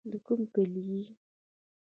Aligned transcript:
د 0.11 0.13
کوم 0.25 0.41
کلي 0.53 0.83
يې. 0.91 1.03